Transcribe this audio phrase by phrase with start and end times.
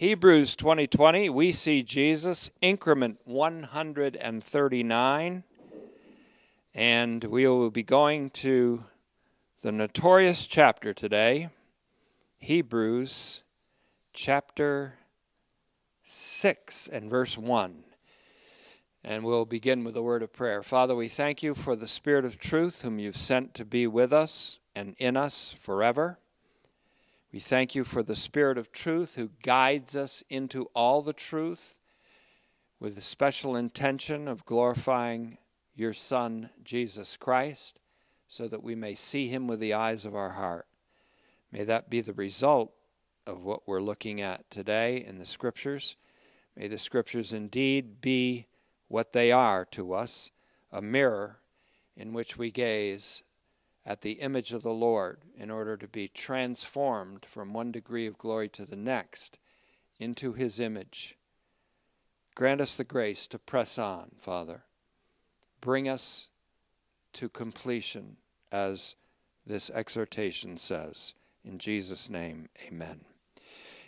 [0.00, 5.44] Hebrews 2020, we see Jesus, increment 139.
[6.72, 8.84] And we will be going to
[9.60, 11.50] the notorious chapter today,
[12.38, 13.44] Hebrews
[14.14, 14.94] chapter
[16.02, 17.84] 6 and verse 1.
[19.04, 20.62] And we'll begin with a word of prayer.
[20.62, 24.14] Father, we thank you for the Spirit of truth, whom you've sent to be with
[24.14, 26.18] us and in us forever.
[27.32, 31.78] We thank you for the Spirit of truth who guides us into all the truth
[32.80, 35.38] with the special intention of glorifying
[35.76, 37.78] your Son, Jesus Christ,
[38.26, 40.66] so that we may see him with the eyes of our heart.
[41.52, 42.72] May that be the result
[43.28, 45.96] of what we're looking at today in the Scriptures.
[46.56, 48.46] May the Scriptures indeed be
[48.88, 50.32] what they are to us
[50.72, 51.38] a mirror
[51.96, 53.22] in which we gaze
[53.90, 58.18] at the image of the Lord in order to be transformed from one degree of
[58.18, 59.40] glory to the next
[59.98, 61.18] into his image.
[62.36, 64.62] Grant us the grace to press on, Father.
[65.60, 66.30] Bring us
[67.14, 68.18] to completion,
[68.52, 68.94] as
[69.44, 71.16] this exhortation says.
[71.44, 73.00] In Jesus' name, amen.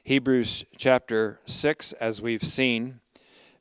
[0.02, 2.98] Hebrews chapter 6, as we've seen,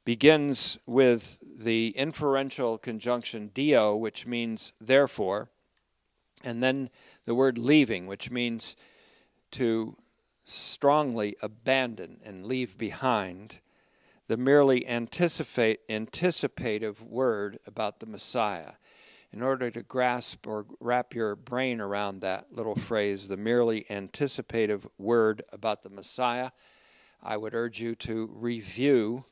[0.06, 5.50] begins with the inferential conjunction dio, which means therefore
[6.44, 6.90] and then
[7.26, 8.76] the word leaving, which means
[9.52, 9.98] to
[10.46, 13.60] strongly abandon and leave behind
[14.28, 18.74] the merely anticipate, anticipative word about the Messiah.
[19.34, 24.88] In order to grasp or wrap your brain around that little phrase, the merely anticipative
[24.98, 26.52] word about the Messiah,
[27.22, 29.26] I would urge you to review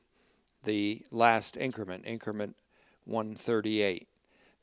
[0.64, 2.58] the last increment, increment
[3.06, 4.09] 138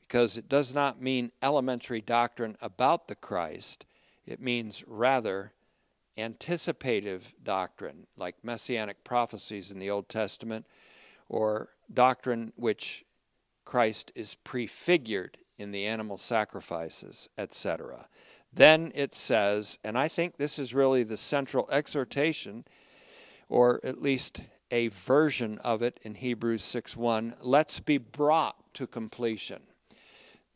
[0.07, 3.85] because it does not mean elementary doctrine about the Christ,
[4.25, 5.51] it means rather
[6.17, 10.65] anticipative doctrine, like messianic prophecies in the Old Testament,
[11.27, 13.03] or doctrine which
[13.65, 18.07] Christ is prefigured in the animal sacrifices, etc.
[18.53, 22.63] Then it says, and I think this is really the central exhortation,
[23.49, 29.66] or at least a version of it in Hebrews 6:1, let's be brought to completion.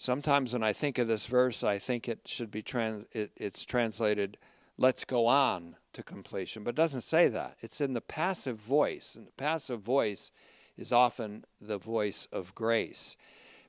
[0.01, 3.63] Sometimes when I think of this verse, I think it should be trans, it, it's
[3.63, 4.35] translated,
[4.75, 6.63] let's go on to completion.
[6.63, 7.57] But doesn't say that.
[7.61, 9.13] It's in the passive voice.
[9.13, 10.31] And the passive voice
[10.75, 13.15] is often the voice of grace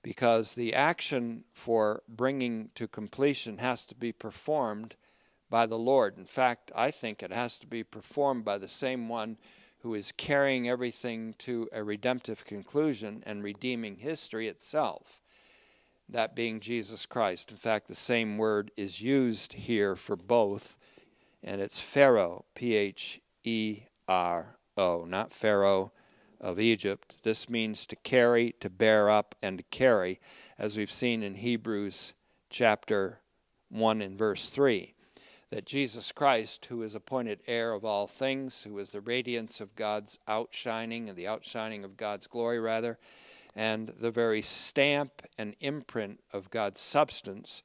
[0.02, 4.94] because the action for bringing to completion has to be performed
[5.50, 6.16] by the Lord.
[6.16, 9.36] In fact, I think it has to be performed by the same one
[9.80, 15.21] who is carrying everything to a redemptive conclusion and redeeming history itself
[16.08, 17.50] that being Jesus Christ.
[17.50, 20.78] In fact, the same word is used here for both,
[21.42, 25.90] and it's phero, P H E R O, not Pharaoh
[26.40, 27.18] of Egypt.
[27.22, 30.20] This means to carry, to bear up, and to carry,
[30.58, 32.14] as we've seen in Hebrews
[32.50, 33.20] chapter
[33.70, 34.94] 1 and verse 3.
[35.50, 39.76] That Jesus Christ, who is appointed heir of all things, who is the radiance of
[39.76, 42.98] God's outshining and the outshining of God's glory, rather,
[43.54, 47.62] and the very stamp and imprint of God's substance,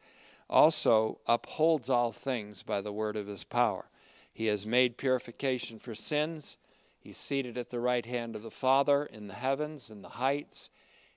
[0.50, 3.90] also upholds all things by the word of his power.
[4.34, 6.58] He has made purification for sins.
[7.00, 10.70] He's seated at the right hand of the Father in the heavens, in the heights.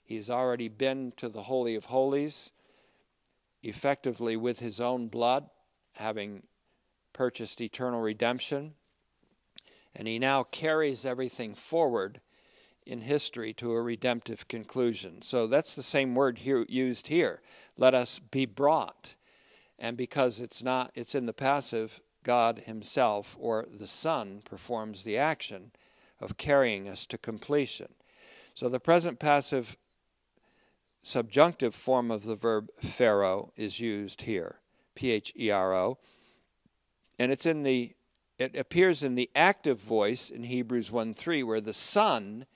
[0.02, 2.52] He's already been to the Holy of Holies,
[3.62, 5.50] effectively with his own blood,
[5.94, 6.44] having
[7.12, 8.74] purchased eternal redemption.
[9.94, 12.20] And he now carries everything forward
[12.90, 15.22] in history to a redemptive conclusion.
[15.22, 17.40] So that's the same word here used here.
[17.76, 19.14] Let us be brought.
[19.78, 25.16] And because it's not it's in the passive, God himself or the Son performs the
[25.16, 25.70] action
[26.20, 27.94] of carrying us to completion.
[28.54, 29.76] So the present passive
[31.02, 34.56] subjunctive form of the verb phero is used here.
[34.96, 35.98] P H E R O.
[37.20, 37.94] And it's in the
[38.36, 42.46] it appears in the active voice in Hebrews 1 3, where the Son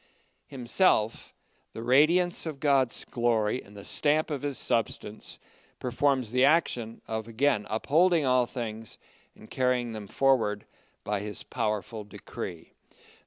[0.46, 1.34] himself,
[1.72, 5.38] the radiance of God's glory and the stamp of his substance,
[5.78, 8.98] performs the action of, again, upholding all things
[9.36, 10.64] and carrying them forward
[11.02, 12.72] by his powerful decree.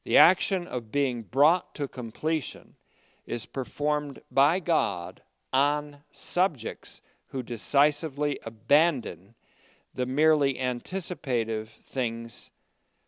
[0.03, 2.75] The action of being brought to completion
[3.25, 5.21] is performed by God
[5.51, 9.35] on subjects who decisively abandon
[9.93, 12.51] the merely anticipative things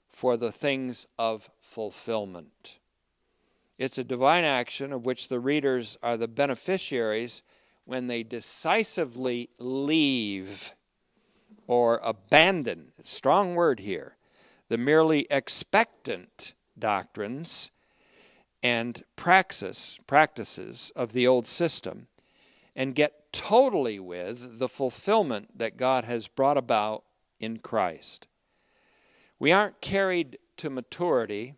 [0.09, 2.78] for the things of fulfillment.
[3.79, 7.43] It's a divine action of which the readers are the beneficiaries
[7.85, 10.73] when they decisively leave
[11.65, 14.17] or abandon, strong word here,
[14.67, 17.71] the merely expectant doctrines
[18.61, 22.07] and praxis, practices of the old system
[22.75, 27.05] and get totally with the fulfillment that God has brought about
[27.39, 28.27] in Christ.
[29.39, 31.53] We aren't carried to maturity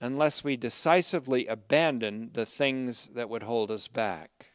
[0.00, 4.52] unless we decisively abandon the things that would hold us back.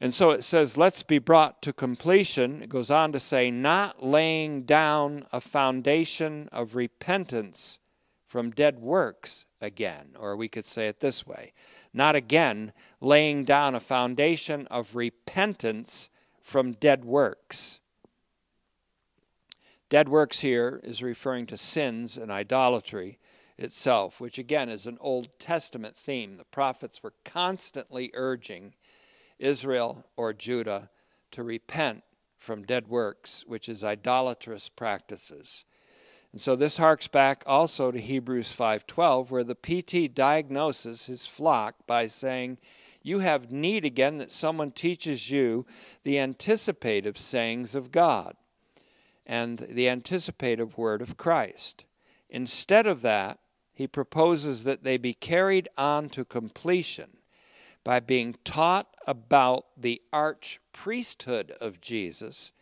[0.00, 2.62] And so it says, let's be brought to completion.
[2.62, 7.78] It goes on to say, not laying down a foundation of repentance
[8.26, 10.10] from dead works again.
[10.18, 11.52] Or we could say it this way
[11.96, 17.80] not again laying down a foundation of repentance from dead works.
[19.88, 23.20] Dead works here is referring to sins and idolatry
[23.56, 26.36] itself, which again is an Old Testament theme.
[26.36, 28.74] The prophets were constantly urging
[29.38, 30.90] Israel or Judah
[31.30, 32.02] to repent
[32.36, 35.64] from dead works, which is idolatrous practices.
[36.32, 41.86] And so this harks back also to Hebrews 5:12 where the PT diagnoses his flock
[41.86, 42.58] by saying,
[43.02, 45.64] "You have need again that someone teaches you
[46.02, 48.36] the anticipative sayings of God
[49.26, 51.84] and the anticipative word of Christ."
[52.30, 53.40] Instead of that,
[53.74, 57.18] he proposes that they be carried on to completion
[57.84, 62.52] by being taught about the arch priesthood of Jesus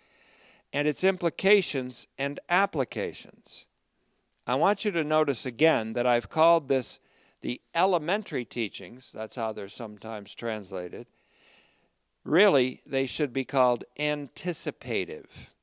[0.72, 3.66] and its implications and applications.
[4.46, 6.98] I want you to notice again that I've called this
[7.40, 11.06] the elementary teachings, that's how they're sometimes translated.
[12.24, 15.53] Really, they should be called anticipative.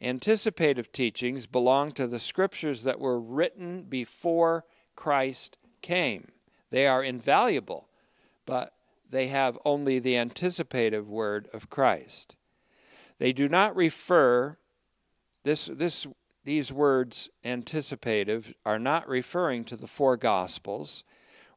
[0.00, 4.64] Anticipative teachings belong to the scriptures that were written before
[4.94, 6.28] Christ came.
[6.70, 7.88] They are invaluable,
[8.46, 8.74] but
[9.10, 12.36] they have only the anticipative word of Christ.
[13.18, 14.58] They do not refer
[15.42, 16.06] this this
[16.44, 21.04] these words anticipative are not referring to the four gospels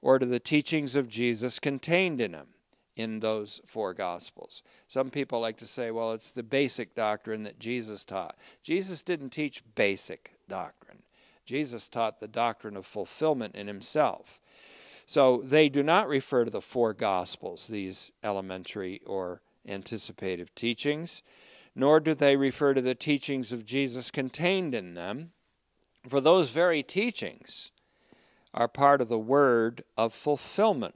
[0.01, 2.47] or to the teachings of Jesus contained in them
[2.95, 4.63] in those four gospels.
[4.87, 8.35] Some people like to say, well, it's the basic doctrine that Jesus taught.
[8.63, 11.03] Jesus didn't teach basic doctrine.
[11.45, 14.39] Jesus taught the doctrine of fulfillment in himself.
[15.05, 21.23] So they do not refer to the four gospels, these elementary or anticipative teachings
[21.75, 25.31] nor do they refer to the teachings of Jesus contained in them,
[26.07, 27.71] for those very teachings
[28.53, 30.95] are part of the word of fulfillment.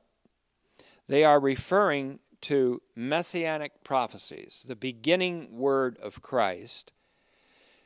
[1.08, 6.94] They are referring to messianic prophecies, the beginning word of Christ,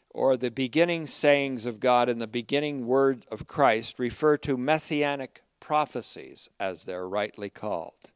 [0.09, 5.41] or the beginning sayings of God and the beginning word of Christ refer to messianic
[5.59, 8.11] prophecies, as they're rightly called,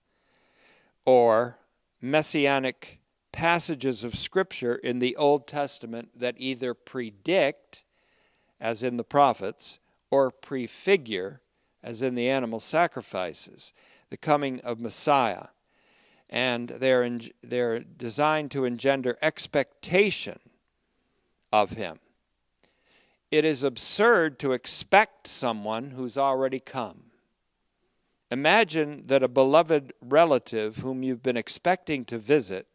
[1.05, 1.59] or
[2.01, 2.99] messianic
[3.31, 7.83] passages of Scripture in the Old Testament that either predict,
[8.59, 9.79] as in the prophets,
[10.09, 11.41] or prefigure,
[11.81, 13.73] as in the animal sacrifices,
[14.13, 15.47] the coming of Messiah.
[16.29, 20.37] And they're, in, they're designed to engender expectation
[21.51, 21.97] of him.
[23.31, 27.05] It is absurd to expect someone who's already come.
[28.29, 32.67] Imagine that a beloved relative whom you've been expecting to visit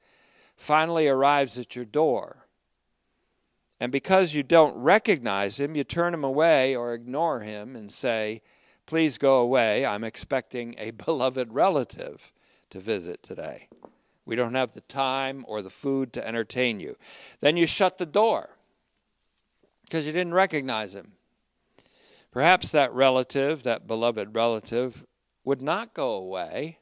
[0.57, 2.49] finally arrives at your door.
[3.79, 8.43] And because you don't recognize him, you turn him away or ignore him and say,
[8.89, 9.85] Please go away.
[9.85, 12.33] I'm expecting a beloved relative
[12.71, 13.69] to visit today.
[14.25, 16.97] We don't have the time or the food to entertain you.
[17.41, 18.57] Then you shut the door
[19.85, 21.13] because you didn't recognize him.
[22.31, 25.05] Perhaps that relative, that beloved relative,
[25.45, 26.79] would not go away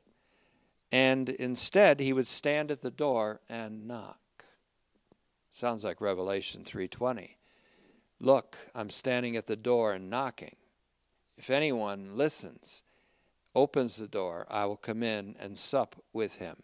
[0.92, 4.44] and instead he would stand at the door and knock.
[5.50, 7.36] Sounds like Revelation 3:20.
[8.20, 10.54] Look, I'm standing at the door and knocking.
[11.36, 12.82] If anyone listens,
[13.54, 16.56] opens the door, I will come in and sup with him.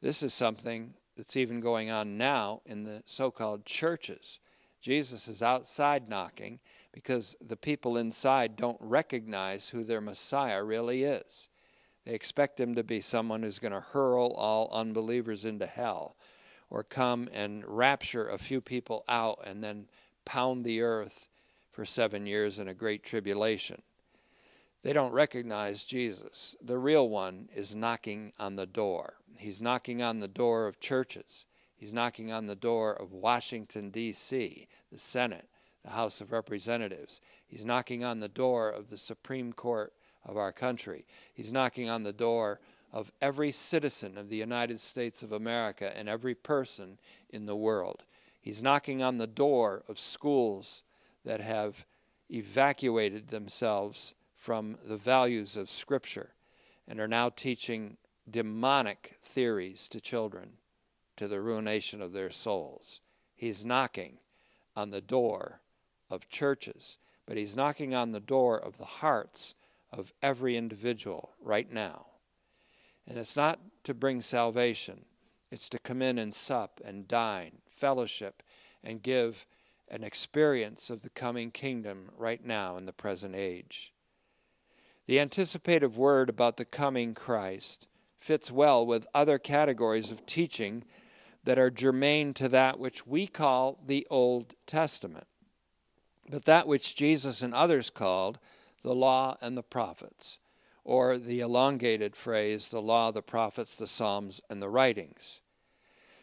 [0.00, 4.38] This is something that's even going on now in the so called churches.
[4.80, 6.60] Jesus is outside knocking
[6.92, 11.48] because the people inside don't recognize who their Messiah really is.
[12.04, 16.16] They expect him to be someone who's going to hurl all unbelievers into hell
[16.70, 19.86] or come and rapture a few people out and then
[20.24, 21.28] pound the earth
[21.76, 23.82] for seven years in a great tribulation.
[24.82, 26.56] They don't recognize Jesus.
[26.64, 29.18] The real one is knocking on the door.
[29.36, 31.44] He's knocking on the door of churches.
[31.76, 35.50] He's knocking on the door of Washington, D.C., the Senate,
[35.84, 37.20] the House of Representatives.
[37.46, 39.92] He's knocking on the door of the Supreme Court
[40.24, 41.04] of our country.
[41.34, 42.58] He's knocking on the door
[42.90, 48.04] of every citizen of the United States of America and every person in the world.
[48.40, 50.82] He's knocking on the door of schools
[51.26, 51.84] that have
[52.30, 56.30] evacuated themselves from the values of Scripture
[56.88, 57.96] and are now teaching
[58.30, 60.52] demonic theories to children
[61.16, 63.00] to the ruination of their souls.
[63.34, 64.18] He's knocking
[64.76, 65.60] on the door
[66.08, 69.54] of churches, but he's knocking on the door of the hearts
[69.90, 72.06] of every individual right now.
[73.06, 75.06] And it's not to bring salvation,
[75.50, 78.42] it's to come in and sup and dine, fellowship,
[78.82, 79.46] and give
[79.88, 83.92] an experience of the coming kingdom right now in the present age.
[85.06, 87.86] The anticipative word about the coming Christ
[88.18, 90.84] fits well with other categories of teaching
[91.44, 95.28] that are germane to that which we call the Old Testament,
[96.28, 98.40] but that which Jesus and others called
[98.82, 100.38] the law and the prophets,
[100.82, 105.40] or the elongated phrase, the law, the prophets, the Psalms, and the writings.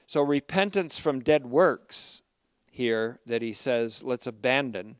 [0.08, 2.22] So, repentance from dead works,
[2.74, 4.98] here that he says, let's abandon,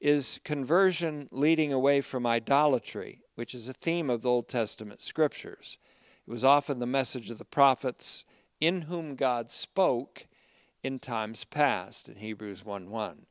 [0.00, 5.78] is conversion leading away from idolatry, which is a theme of the Old Testament scriptures.
[6.26, 8.26] It was often the message of the prophets
[8.60, 10.26] in whom God spoke
[10.82, 13.26] in times past in Hebrews 1 1.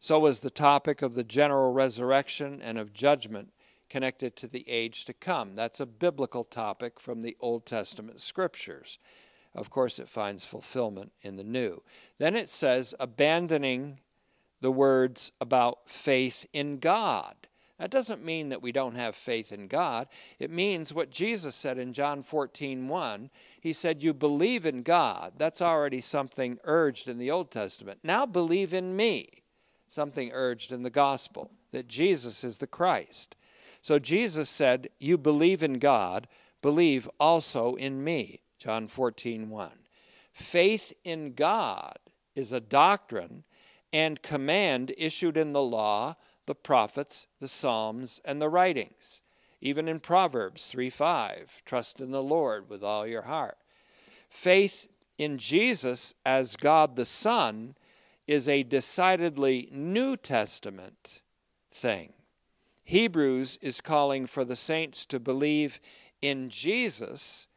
[0.00, 3.52] So was the topic of the general resurrection and of judgment
[3.88, 5.54] connected to the age to come.
[5.54, 8.98] That's a biblical topic from the Old Testament scriptures.
[9.54, 11.82] Of course, it finds fulfillment in the New.
[12.18, 13.98] Then it says, abandoning
[14.60, 17.34] the words about faith in God.
[17.78, 20.06] That doesn't mean that we don't have faith in God.
[20.38, 23.30] It means what Jesus said in John 14 1.
[23.58, 25.32] He said, You believe in God.
[25.38, 28.00] That's already something urged in the Old Testament.
[28.02, 29.44] Now believe in me.
[29.88, 33.34] Something urged in the gospel that Jesus is the Christ.
[33.80, 36.28] So Jesus said, You believe in God,
[36.60, 38.42] believe also in me.
[38.60, 39.70] John 14 1.
[40.32, 41.98] Faith in God
[42.34, 43.44] is a doctrine
[43.90, 46.14] and command issued in the law
[46.46, 49.22] the prophets, the Psalms, and the writings.
[49.62, 53.56] Even in Proverbs 3 5, trust in the Lord with all your heart.
[54.28, 57.76] Faith in Jesus as God the Son
[58.26, 61.22] is a decidedly New Testament
[61.72, 62.12] thing.
[62.84, 65.80] Hebrews is calling for the saints to believe
[66.20, 67.48] in Jesus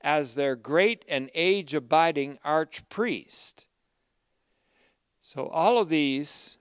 [0.00, 3.66] as their great and age abiding archpriest.
[5.20, 6.56] So, all of these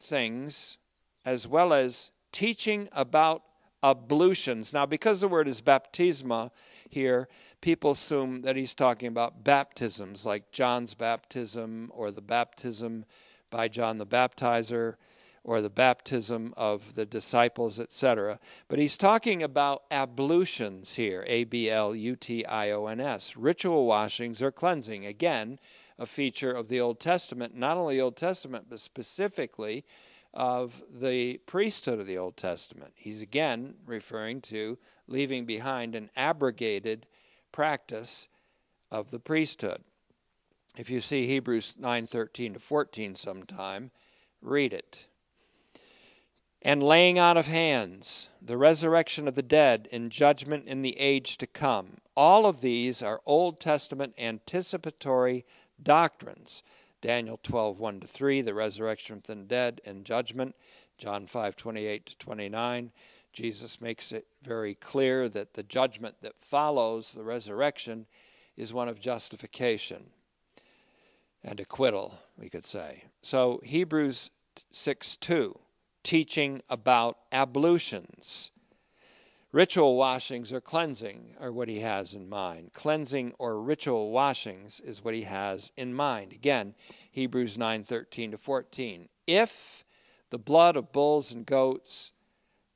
[0.00, 0.78] things
[1.24, 3.42] as well as teaching about
[3.82, 4.72] ablutions.
[4.72, 6.50] Now, because the word is baptisma
[6.88, 7.28] here,
[7.60, 13.04] people assume that he's talking about baptisms, like John's baptism or the baptism
[13.50, 14.96] by John the Baptizer
[15.44, 18.40] or the baptism of the disciples, etc.
[18.66, 23.36] But he's talking about ablutions here, A B L U T I O N S,
[23.36, 25.04] ritual washings or cleansing.
[25.04, 25.58] Again,
[25.98, 29.84] a feature of the Old Testament, not only Old Testament, but specifically
[30.32, 32.92] of the priesthood of the Old Testament.
[32.96, 37.06] He's again referring to leaving behind an abrogated
[37.52, 38.28] practice
[38.90, 39.84] of the priesthood.
[40.76, 43.92] If you see Hebrews 9:13 to 14 sometime,
[44.40, 45.06] read it.
[46.64, 51.36] And laying out of hands, the resurrection of the dead, and judgment in the age
[51.38, 51.98] to come.
[52.16, 55.44] All of these are Old Testament anticipatory
[55.82, 56.62] doctrines
[57.04, 60.56] Daniel 12, 1 to 3, the resurrection from the dead and judgment.
[60.96, 62.92] John 5, 28 to 29.
[63.30, 68.06] Jesus makes it very clear that the judgment that follows the resurrection
[68.56, 70.04] is one of justification
[71.42, 73.04] and acquittal, we could say.
[73.20, 74.30] So, Hebrews
[74.70, 75.58] 6 2,
[76.04, 78.52] teaching about ablutions.
[79.50, 82.72] Ritual washings or cleansing are what he has in mind.
[82.72, 86.32] Cleansing or ritual washings is what he has in mind.
[86.32, 86.74] Again,
[87.10, 89.08] Hebrews 9:13 to 14.
[89.26, 89.84] If
[90.30, 92.10] the blood of bulls and goats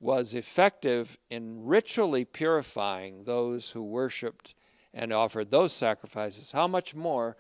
[0.01, 4.55] was effective in ritually purifying those who worshiped
[4.95, 7.37] and offered those sacrifices, how much more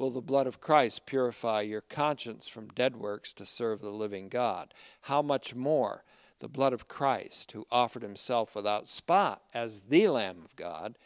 [0.00, 4.30] will the blood of Christ purify your conscience from dead works to serve the living
[4.30, 4.72] God?
[5.02, 6.04] How much more
[6.38, 10.96] the blood of Christ, who offered himself without spot as the Lamb of God,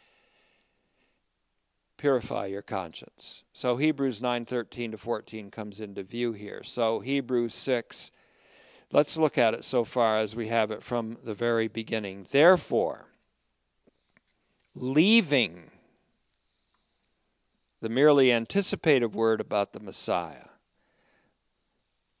[1.97, 3.43] purify your conscience.
[3.51, 6.63] So Hebrews 9:13 to 14 comes into view here.
[6.63, 8.11] So Hebrews 6
[8.91, 12.27] Let's look at it so far as we have it from the very beginning.
[12.31, 13.07] Therefore,
[14.73, 15.71] leaving
[17.85, 20.47] the merely anticipative word about the Messiah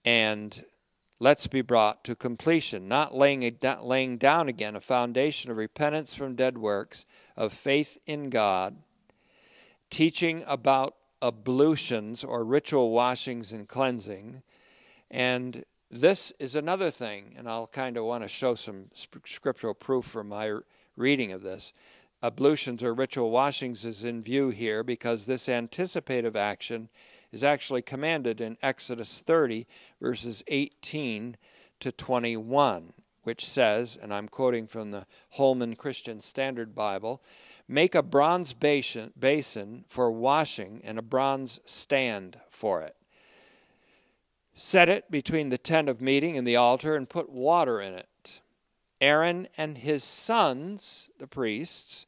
[0.05, 0.63] and
[1.19, 6.13] let's be brought to completion, not laying, a, laying down again a foundation of repentance
[6.13, 8.75] from dead works, of faith in God,
[9.89, 14.43] teaching about ablutions or ritual washings and cleansing,
[15.09, 20.05] and this is another thing, and I'll kind of want to show some scriptural proof
[20.05, 20.59] for my
[20.95, 21.73] reading of this.
[22.25, 26.89] Ablutions or ritual washings is in view here because this anticipative action
[27.31, 29.67] is actually commanded in Exodus 30,
[30.01, 31.37] verses 18
[31.79, 37.21] to 21, which says, and I'm quoting from the Holman Christian Standard Bible
[37.67, 42.95] make a bronze basin, basin for washing and a bronze stand for it.
[44.51, 48.41] Set it between the tent of meeting and the altar and put water in it.
[48.99, 52.07] Aaron and his sons, the priests,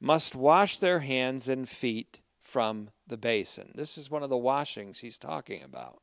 [0.00, 3.72] must wash their hands and feet from the basin.
[3.74, 6.00] This is one of the washings he's talking about.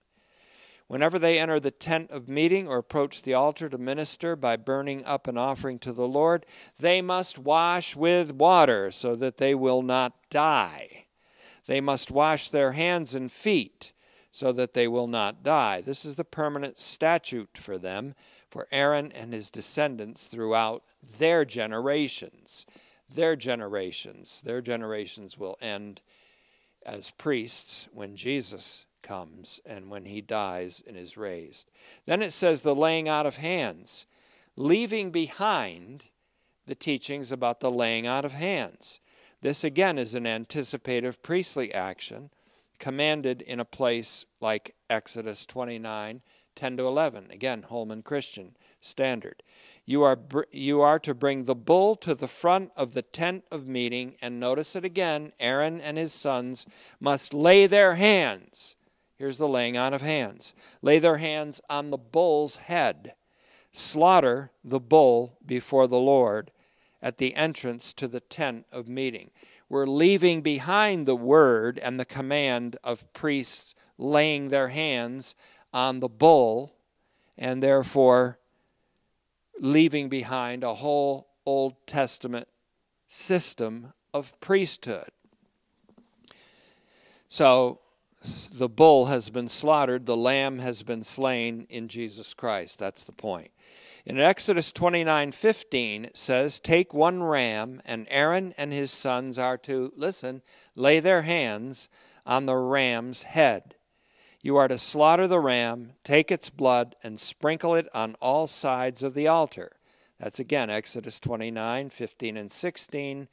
[0.88, 5.04] Whenever they enter the tent of meeting or approach the altar to minister by burning
[5.04, 6.46] up an offering to the Lord,
[6.80, 11.06] they must wash with water so that they will not die.
[11.66, 13.94] They must wash their hands and feet
[14.30, 15.82] so that they will not die.
[15.82, 18.14] This is the permanent statute for them,
[18.48, 20.84] for Aaron and his descendants throughout
[21.18, 22.68] their generations.
[23.16, 24.42] Their generations.
[24.42, 26.02] Their generations will end
[26.86, 31.72] as priests when Jesus comes and when he dies and is raised.
[32.06, 34.06] Then it says the laying out of hands,
[34.56, 36.06] leaving behind
[36.66, 39.00] the teachings about the laying out of hands.
[39.42, 42.32] This again is an anticipative priestly action
[42.80, 46.22] commanded in a place like Exodus 29
[46.56, 47.32] 10 to 11.
[47.32, 48.56] Again, Holman Christian
[48.86, 49.44] Standard.
[49.86, 50.18] You are,
[50.52, 54.40] you are to bring the bull to the front of the tent of meeting, and
[54.40, 56.66] notice it again Aaron and his sons
[57.00, 58.76] must lay their hands.
[59.18, 63.14] Here's the laying on of hands lay their hands on the bull's head,
[63.72, 66.52] slaughter the bull before the Lord
[67.02, 69.30] at the entrance to the tent of meeting
[69.70, 75.36] we're leaving behind the word and the command of priests laying their hands
[75.74, 76.76] on the bull,
[77.38, 78.38] and therefore
[79.60, 82.48] leaving behind a whole Old Testament
[83.08, 85.10] system of priesthood.
[87.28, 87.80] So
[88.52, 92.80] the bull has been slaughtered, the lamb has been slain in Jesus Christ.
[92.80, 93.52] That's the point.
[94.06, 99.92] In Exodus 29:15 it says, "Take one ram, and Aaron and his sons are to
[99.96, 100.42] listen,
[100.76, 101.90] lay their hands
[102.26, 103.75] on the ram's head.
[104.46, 109.02] You are to slaughter the ram, take its blood, and sprinkle it on all sides
[109.02, 109.72] of the altar."
[110.20, 113.28] That's again Exodus 29:15 and 16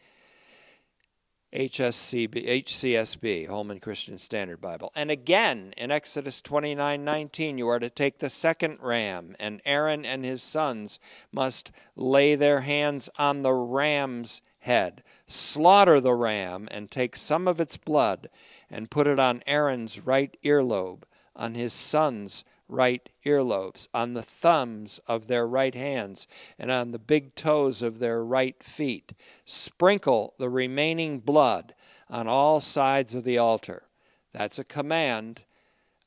[1.53, 4.91] HSCB, HCSB, Holman Christian Standard Bible.
[4.95, 10.07] And again, in Exodus 29 19, you are to take the second ram, and Aaron
[10.07, 10.99] and his sons
[11.31, 17.61] must lay their hands on the ram's head, slaughter the ram, and take some of
[17.61, 18.29] its blood,
[18.71, 21.03] and put it on Aaron's right earlobe,
[21.37, 26.27] on his son's right earlobes, on the thumbs of their right hands,
[26.59, 29.13] and on the big toes of their right feet.
[29.45, 31.75] Sprinkle the remaining blood
[32.09, 33.85] on all sides of the altar.
[34.33, 35.45] That's a command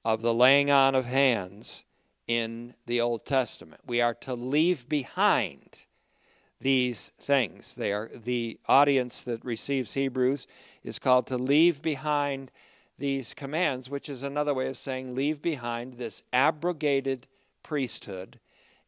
[0.04, 1.86] of the laying on of hands
[2.28, 3.82] in the Old Testament.
[3.86, 5.86] We are to leave behind
[6.60, 7.76] these things.
[7.76, 10.48] They are the audience that receives Hebrews
[10.84, 12.52] is called to leave behind
[12.98, 17.28] these commands, which is another way of saying leave behind this abrogated
[17.62, 18.40] priesthood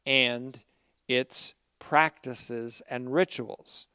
[0.06, 0.64] and
[1.08, 3.88] its practices and rituals.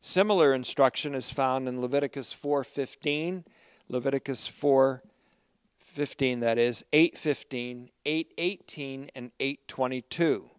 [0.00, 3.44] Similar instruction is found in Leviticus 4:15,
[3.88, 10.50] Leviticus 4:15 that is, 8:15, 8:18 and 8:22.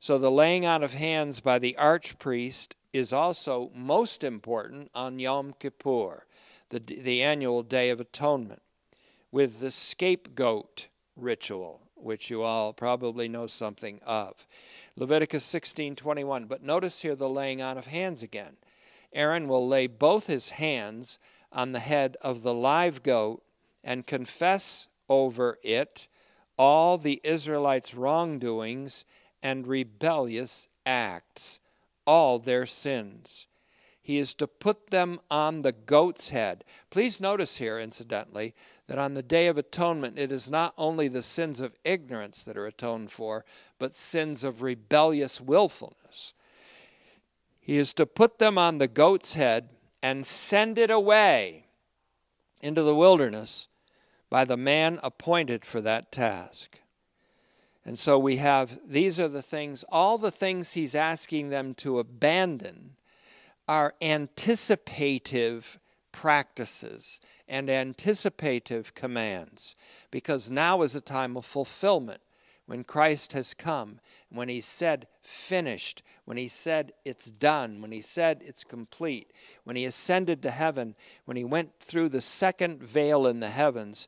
[0.00, 5.52] So the laying on of hands by the archpriest is also most important on Yom
[5.52, 6.24] Kippur
[6.70, 8.62] the, the annual Day of Atonement,
[9.30, 14.46] with the scapegoat ritual, which you all probably know something of.
[14.96, 16.48] Leviticus 16:21.
[16.48, 18.56] But notice here the laying on of hands again.
[19.12, 21.18] Aaron will lay both his hands
[21.52, 23.42] on the head of the live goat
[23.84, 26.08] and confess over it
[26.56, 29.04] all the Israelites' wrongdoings
[29.42, 31.60] and rebellious acts,
[32.06, 33.46] all their sins.
[34.02, 36.64] He is to put them on the goat's head.
[36.90, 38.54] Please notice here, incidentally,
[38.88, 42.56] that on the Day of Atonement, it is not only the sins of ignorance that
[42.56, 43.44] are atoned for,
[43.78, 46.34] but sins of rebellious willfulness.
[47.60, 49.68] He is to put them on the goat's head
[50.02, 51.66] and send it away
[52.60, 53.68] into the wilderness
[54.28, 56.79] by the man appointed for that task.
[57.84, 61.98] And so we have these are the things, all the things he's asking them to
[61.98, 62.96] abandon
[63.66, 65.78] are anticipative
[66.12, 69.76] practices and anticipative commands.
[70.10, 72.20] Because now is a time of fulfillment
[72.66, 78.00] when Christ has come, when he said finished, when he said it's done, when he
[78.00, 79.32] said it's complete,
[79.64, 84.06] when he ascended to heaven, when he went through the second veil in the heavens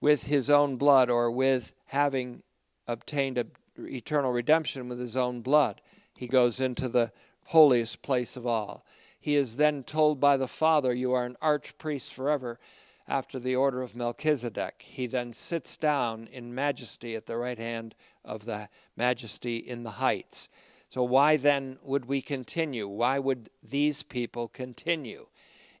[0.00, 2.42] with his own blood or with having
[2.88, 3.46] obtained a,
[3.78, 5.80] eternal redemption with his own blood,
[6.16, 7.12] he goes into the
[7.44, 8.84] holiest place of all.
[9.20, 12.58] He is then told by the Father, You are an archpriest forever
[13.06, 14.82] after the order of Melchizedek.
[14.86, 19.92] He then sits down in majesty at the right hand of the majesty in the
[19.92, 20.48] heights.
[20.88, 22.88] So, why then would we continue?
[22.88, 25.26] Why would these people continue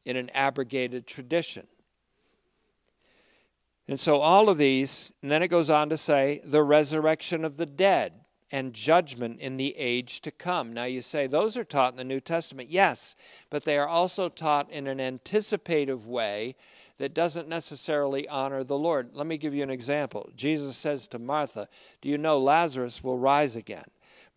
[0.04, 1.66] in an abrogated tradition?
[3.88, 7.56] And so, all of these, and then it goes on to say, the resurrection of
[7.56, 8.12] the dead
[8.50, 10.72] and judgment in the age to come.
[10.72, 12.68] Now, you say those are taught in the New Testament.
[12.68, 13.16] Yes,
[13.50, 16.54] but they are also taught in an anticipative way
[16.98, 19.10] that doesn't necessarily honor the Lord.
[19.14, 20.30] Let me give you an example.
[20.36, 21.68] Jesus says to Martha,
[22.02, 23.86] Do you know Lazarus will rise again?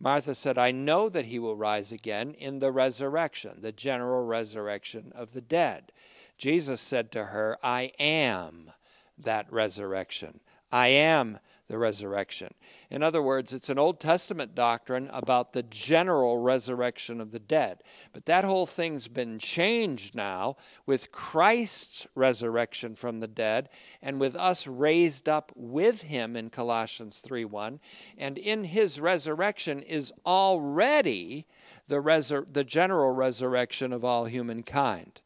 [0.00, 5.12] Martha said, I know that he will rise again in the resurrection, the general resurrection
[5.14, 5.92] of the dead.
[6.38, 8.72] Jesus said to her, I am
[9.18, 10.40] that resurrection.
[10.70, 12.52] I am the resurrection.
[12.90, 17.82] In other words, it's an Old Testament doctrine about the general resurrection of the dead.
[18.12, 23.68] But that whole thing's been changed now with Christ's resurrection from the dead
[24.02, 27.80] and with us raised up with him in Colossians 3:1.
[28.18, 31.46] And in his resurrection is already
[31.86, 35.22] the, the general resurrection of all humankind,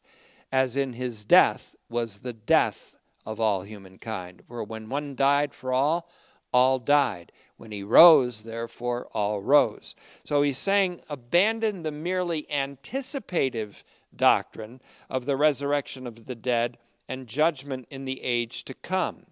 [0.51, 2.96] as in his death was the death
[3.27, 4.41] of all humankind.
[4.47, 6.09] For when one died for all,
[6.53, 7.33] all died.
[7.57, 9.95] When he rose, therefore, all rose.
[10.23, 13.83] So he's saying abandon the merely anticipative
[14.15, 16.77] doctrine of the resurrection of the dead
[17.09, 19.25] and judgment in the age to come.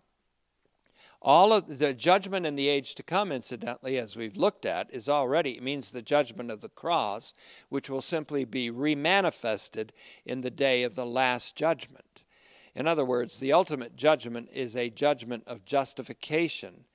[1.22, 5.08] All of the judgment in the age to come, incidentally, as we've looked at, is
[5.08, 7.34] already, it means the judgment of the cross,
[7.70, 9.92] which will simply be remanifested
[10.26, 12.05] in the day of the last judgment.
[12.76, 16.86] In other words, the ultimate judgment is a judgment of justification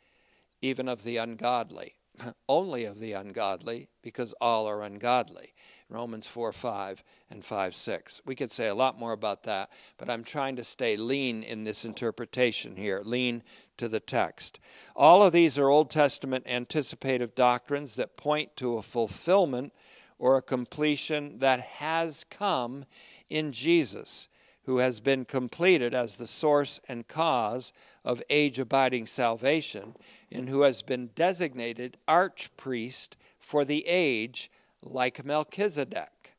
[0.62, 1.96] even of the ungodly.
[2.48, 5.54] Only of the ungodly, because all are ungodly.
[5.88, 8.22] Romans 4 5 and 5 6.
[8.26, 11.64] We could say a lot more about that, but I'm trying to stay lean in
[11.64, 13.42] this interpretation here, lean
[13.78, 14.60] to the text.
[14.94, 19.72] All of these are Old Testament anticipative doctrines that point to a fulfillment
[20.18, 22.84] or a completion that has come
[23.30, 24.28] in Jesus
[24.64, 27.72] who has been completed as the source and cause
[28.04, 29.96] of age abiding salvation,
[30.30, 34.50] and who has been designated archpriest for the age
[34.82, 36.34] like Melchizedek.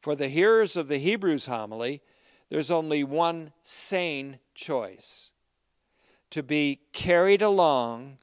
[0.00, 2.02] For the hearers of the Hebrews homily,
[2.50, 5.30] there's only one sane choice
[6.30, 8.18] to be carried along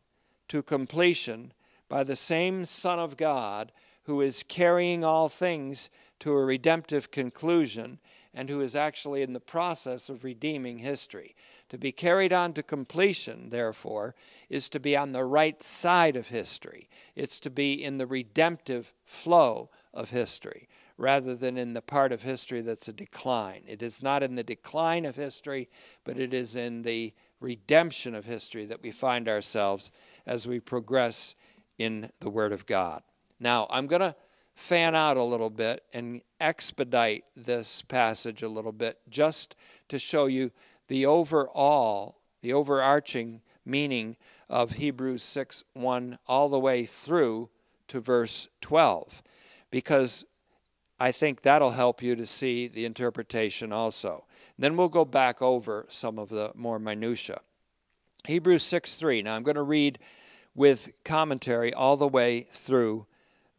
[0.48, 1.54] to completion
[1.90, 3.72] by the same Son of God
[4.04, 8.00] who is carrying all things to a redemptive conclusion
[8.34, 11.36] and who is actually in the process of redeeming history.
[11.70, 14.16] To be carried on to completion, therefore,
[14.50, 16.90] is to be on the right side of history.
[17.16, 22.22] It's to be in the redemptive flow of history rather than in the part of
[22.22, 23.64] history that's a decline.
[23.68, 25.68] It is not in the decline of history,
[26.04, 29.92] but it is in the redemption of history that we find ourselves
[30.28, 31.34] as we progress
[31.80, 33.02] in the Word of God.
[33.40, 34.16] Now, I'm going to
[34.56, 39.56] fan out a little bit and expedite this passage a little bit just
[39.90, 40.52] to show you
[40.88, 44.18] the overall, the overarching meaning
[44.50, 47.50] of Hebrews 6 1 all the way through
[47.88, 49.24] to verse 12,
[49.70, 50.26] because
[51.00, 54.26] I think that'll help you to see the interpretation also.
[54.60, 57.42] Then we'll go back over some of the more minutiae.
[58.28, 59.24] Hebrews 6 3.
[59.24, 59.98] Now I'm going to read
[60.54, 63.08] with commentary all the way through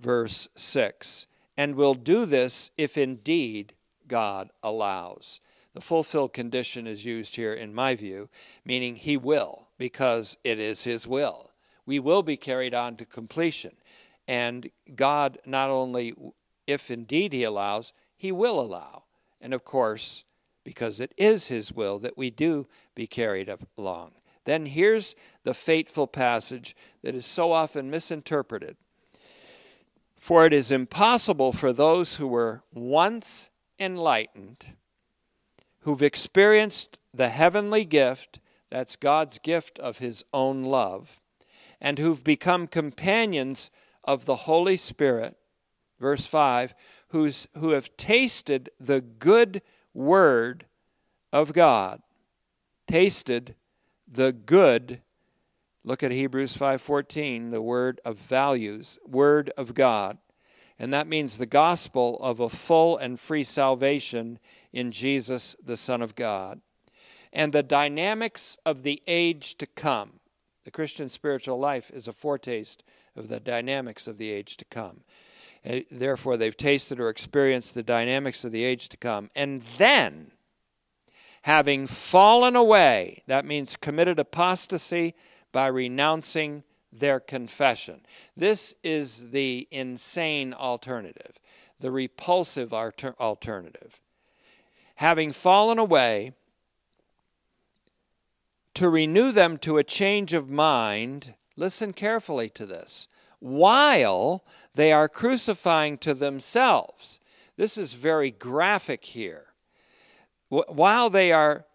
[0.03, 1.27] verse 6.
[1.57, 3.75] And will do this if indeed
[4.09, 5.41] God allows.
[5.75, 8.29] The fulfilled condition is used here, in my view,
[8.65, 11.51] meaning He will, because it is His will.
[11.87, 13.73] We will be carried on to completion.
[14.29, 16.15] And God, not only
[16.67, 19.05] if indeed He allows, He will allow.
[19.41, 20.25] And of course,
[20.65, 24.13] because it is His will that we do be carried along.
[24.45, 28.77] Then here's the fateful passage that is so often misinterpreted
[30.23, 34.77] for it is impossible for those who were once enlightened,
[35.81, 38.39] who've experienced the heavenly gift,
[38.71, 41.21] that's God's gift of His own love,
[41.81, 43.73] and who've become companions
[44.05, 45.37] of the Holy Spirit,
[45.99, 46.73] verse 5,
[47.09, 49.61] who's, who have tasted the good
[49.93, 50.67] word
[51.33, 52.01] of God,
[52.87, 53.57] tasted
[54.07, 55.03] the good
[55.85, 60.19] Look at Hebrews 5:14, the word of values, word of God.
[60.79, 64.39] And that means the gospel of a full and free salvation
[64.73, 66.61] in Jesus the Son of God.
[67.33, 70.21] And the dynamics of the age to come.
[70.65, 72.85] The Christian spiritual life is a foretaste
[73.17, 75.03] of the dynamics of the age to come.
[75.65, 79.31] And therefore, they've tasted or experienced the dynamics of the age to come.
[79.35, 80.33] And then,
[81.43, 85.15] having fallen away, that means committed apostasy
[85.53, 88.01] by renouncing their confession.
[88.37, 91.39] This is the insane alternative,
[91.81, 94.01] the repulsive alter- alternative.
[94.97, 96.33] Having fallen away,
[98.75, 103.07] to renew them to a change of mind, listen carefully to this,
[103.39, 107.21] while they are crucifying to themselves.
[107.57, 109.47] This is very graphic here.
[110.49, 111.67] While they are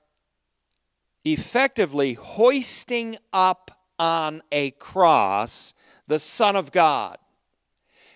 [1.34, 5.74] effectively hoisting up on a cross
[6.08, 7.18] the Son of God.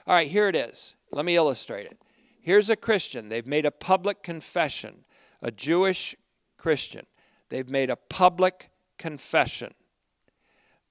[0.08, 0.96] All right, here it is.
[1.12, 2.02] Let me illustrate it.
[2.42, 3.30] Here's a Christian.
[3.30, 5.06] They've made a public confession,
[5.42, 6.16] a Jewish
[6.58, 7.06] Christian.
[7.50, 9.74] They've made a public confession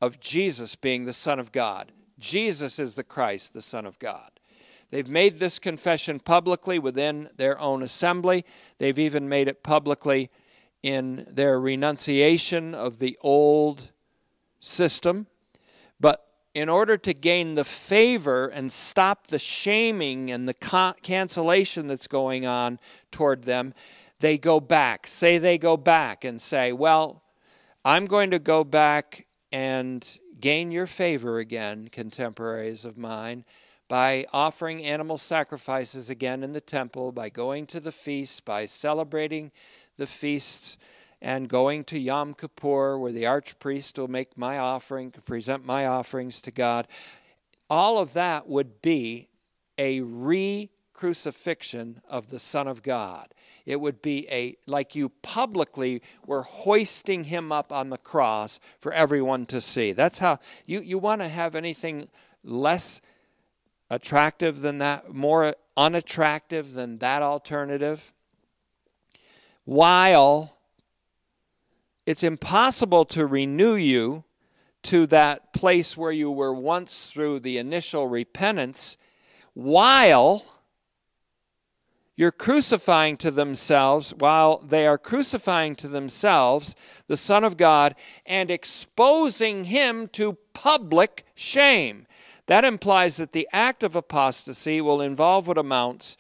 [0.01, 1.93] of Jesus being the Son of God.
[2.19, 4.31] Jesus is the Christ, the Son of God.
[4.91, 8.45] They've made this confession publicly within their own assembly.
[8.79, 10.31] They've even made it publicly
[10.83, 13.91] in their renunciation of the old
[14.61, 15.27] system.
[15.99, 22.07] But in order to gain the favor and stop the shaming and the cancellation that's
[22.07, 23.75] going on toward them,
[24.21, 25.07] they go back.
[25.07, 27.23] Say they go back and say, Well,
[27.85, 30.07] I'm going to go back and
[30.41, 33.45] gain your favor again, contemporaries of mine,
[33.89, 39.51] by offering animal sacrifices again in the temple, by going to the feasts, by celebrating
[40.01, 40.79] the feasts
[41.23, 46.41] and going to Yom Kippur, where the archpriest will make my offering, present my offerings
[46.41, 46.89] to God.
[47.69, 49.29] All of that would be
[49.79, 53.33] a re crucifixion of the Son of God.
[53.65, 58.93] It would be a, like you publicly were hoisting him up on the cross for
[58.93, 59.93] everyone to see.
[59.93, 62.09] That's how, you, you want to have anything
[62.43, 63.01] less
[63.89, 68.13] attractive than that, more unattractive than that alternative?
[69.65, 70.59] While
[72.07, 74.25] it's impossible to renew you
[74.83, 78.97] to that place where you were once through the initial repentance
[79.55, 80.45] while
[82.17, 87.95] you're crucifying to themselves, while they are crucifying to themselves the Son of God
[88.27, 92.07] and exposing him to public shame.
[92.47, 96.17] That implies that the act of apostasy will involve what amounts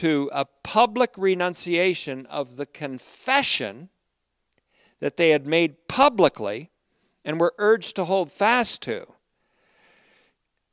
[0.00, 3.90] to a public renunciation of the confession
[4.98, 6.70] that they had made publicly
[7.22, 9.06] and were urged to hold fast to.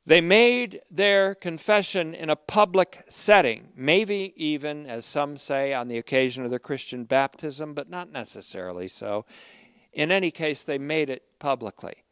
[0.06, 5.98] They made their confession in a public setting, maybe even, as some say, on the
[5.98, 9.26] occasion of their Christian baptism, but not necessarily so.
[9.92, 12.02] In any case, they made it publicly.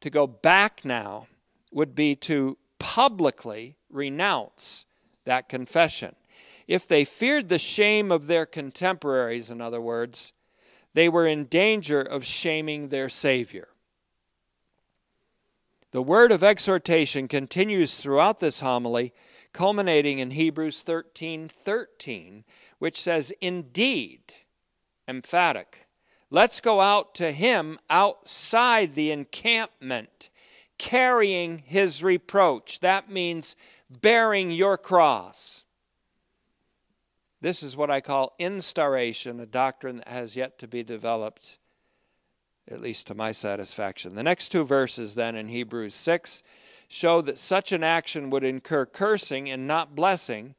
[0.00, 1.26] To go back now
[1.70, 4.86] would be to publicly renounce
[5.26, 6.16] that confession.
[6.66, 10.32] If they feared the shame of their contemporaries, in other words,
[10.94, 13.68] they were in danger of shaming their Savior.
[15.92, 19.12] The word of exhortation continues throughout this homily,
[19.52, 22.44] culminating in Hebrews 13 13,
[22.78, 24.20] which says, Indeed,
[25.06, 25.86] emphatic,
[26.30, 30.30] let's go out to him outside the encampment,
[30.78, 32.80] carrying his reproach.
[32.80, 33.54] That means
[33.90, 35.64] bearing your cross.
[37.42, 41.58] This is what I call instauration, a doctrine that has yet to be developed,
[42.70, 44.14] at least to my satisfaction.
[44.14, 46.44] The next two verses, then, in Hebrews 6,
[46.86, 50.54] show that such an action would incur cursing and not blessing,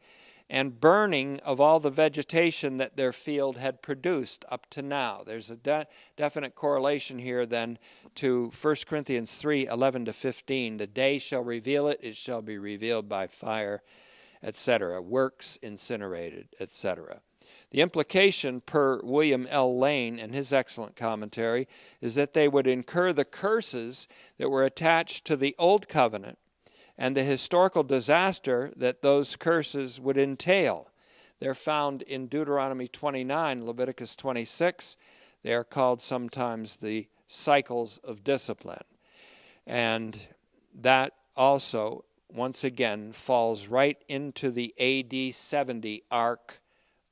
[0.50, 5.24] and burning of all the vegetation that their field had produced up to now.
[5.26, 7.80] There's a de- definite correlation here then
[8.16, 10.78] to 1 Corinthians 3 11 to 15.
[10.78, 13.82] The day shall reveal it, it shall be revealed by fire
[14.44, 17.22] etc., works incinerated, etc.
[17.72, 19.78] The implication, per William L.
[19.78, 21.68] Lane and his excellent commentary,
[22.02, 26.38] is that they would incur the curses that were attached to the Old Covenant
[26.98, 30.90] and the historical disaster that those curses would entail.
[31.40, 34.96] They're found in Deuteronomy 29, Leviticus 26.
[35.42, 38.84] They are called sometimes the cycles of discipline.
[39.66, 40.28] And
[40.76, 46.62] that also once again falls right into the AD 70 arc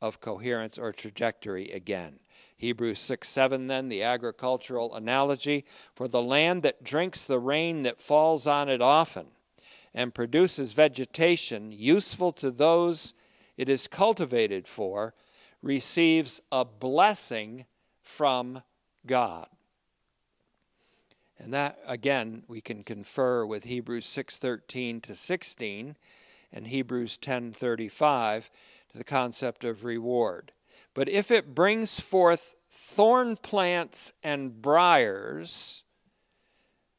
[0.01, 2.19] of coherence or trajectory again.
[2.57, 8.01] Hebrews 6 7, then, the agricultural analogy for the land that drinks the rain that
[8.01, 9.27] falls on it often
[9.93, 13.13] and produces vegetation useful to those
[13.57, 15.13] it is cultivated for
[15.61, 17.65] receives a blessing
[18.01, 18.63] from
[19.05, 19.47] God.
[21.41, 25.97] And that again we can confer with Hebrews 6:13 to 16
[26.51, 28.51] and Hebrews 10:35
[28.89, 30.51] to the concept of reward.
[30.93, 35.83] But if it brings forth thorn plants and briars,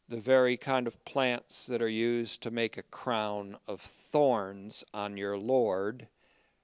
[0.09, 5.17] the very kind of plants that are used to make a crown of thorns on
[5.17, 6.09] your Lord,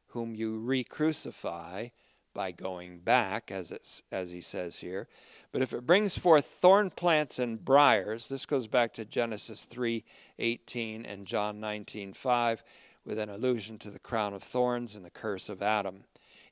[0.09, 1.91] whom you re crucify
[2.39, 5.09] by going back, as, it's, as he says here.
[5.51, 11.05] But if it brings forth thorn plants and briars, this goes back to Genesis 3:18
[11.05, 12.63] and John 19:5
[13.05, 16.05] with an allusion to the crown of thorns and the curse of Adam.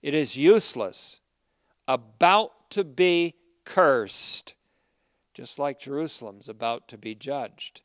[0.02, 1.20] It is useless,
[1.86, 4.56] about to be cursed,
[5.34, 7.82] just like Jerusalem's about to be judged.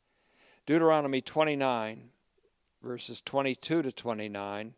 [0.66, 2.10] Deuteronomy 29,
[2.82, 4.74] verses 22 to 29,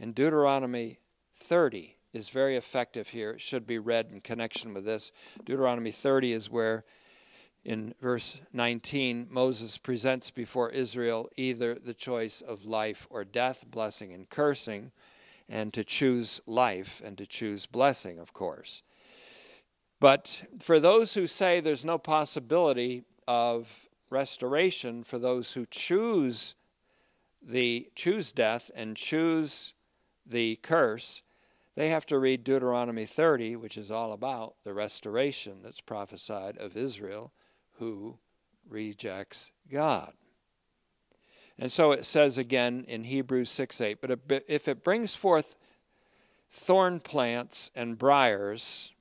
[0.00, 1.00] and Deuteronomy
[1.34, 3.30] 30 is very effective here.
[3.30, 5.12] It should be read in connection with this.
[5.44, 6.84] Deuteronomy 30 is where,
[7.64, 14.12] in verse 19, Moses presents before Israel either the choice of life or death, blessing
[14.12, 14.92] and cursing,
[15.48, 18.82] and to choose life and to choose blessing, of course.
[20.00, 26.56] But for those who say there's no possibility of restoration for those who choose
[27.40, 29.74] the choose death and choose
[30.26, 31.22] the curse,
[31.74, 36.76] they have to read Deuteronomy 30, which is all about the restoration that's prophesied of
[36.76, 37.32] Israel
[37.78, 38.18] who
[38.68, 40.12] rejects God.
[41.58, 45.56] And so it says again in Hebrews 6 8, but if it brings forth
[46.50, 48.94] thorn plants and briars,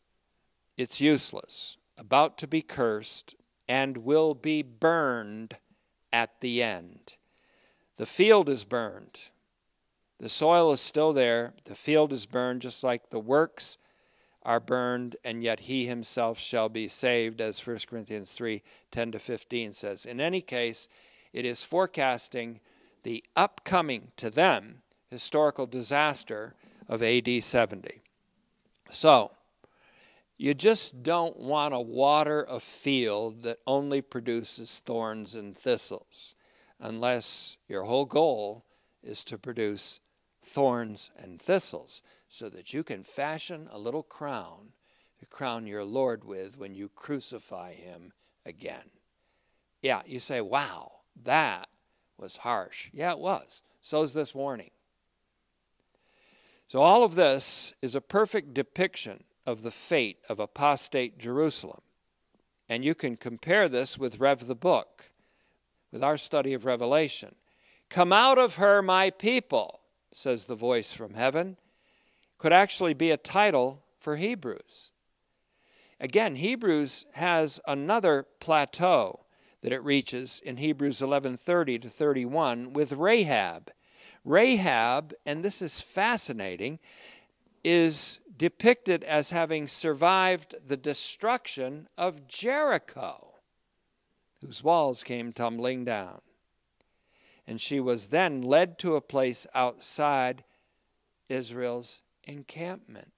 [0.78, 3.36] it's useless, about to be cursed,
[3.68, 5.58] and will be burned
[6.12, 7.18] at the end.
[7.98, 9.32] The field is burned,
[10.22, 11.56] the soil is still there.
[11.64, 13.80] The field is burned, just like the works
[14.44, 19.20] are burned, and yet he himself shall be saved, as 1 Corinthians 3 10 to
[19.20, 20.06] 15 says.
[20.06, 20.88] In any case,
[21.34, 22.60] it is forecasting
[23.02, 26.54] the upcoming to them historical disaster
[26.88, 28.04] of AD 70.
[28.92, 29.32] So,
[30.38, 36.36] you just don't want to water a field that only produces thorns and thistles,
[36.80, 38.66] unless your whole goal
[39.04, 40.00] is to produce
[40.44, 44.74] thorns and thistles, so that you can fashion a little crown
[45.20, 48.14] to crown your Lord with when you crucify him
[48.46, 48.90] again.
[49.82, 50.92] Yeah, you say, wow,
[51.24, 51.70] that
[52.18, 52.90] was harsh.
[52.94, 53.62] Yeah, it was.
[53.82, 54.72] So is this warning.
[56.68, 61.82] So, all of this is a perfect depiction of the fate of apostate Jerusalem.
[62.70, 65.12] And you can compare this with Rev the book,
[65.92, 67.36] with our study of Revelation.
[67.90, 69.81] Come out of her, my people
[70.12, 71.58] says the voice from heaven,
[72.38, 74.92] could actually be a title for Hebrews.
[76.00, 79.26] Again, Hebrews has another plateau
[79.62, 83.72] that it reaches in Hebrews 11:30 to 31 with Rahab.
[84.26, 86.80] Rahab, and this is fascinating,
[87.64, 93.36] is depicted as having survived the destruction of Jericho,
[94.42, 96.22] whose walls came tumbling down
[97.52, 100.46] and she was then led to a place outside
[101.28, 103.12] Israel's encampment,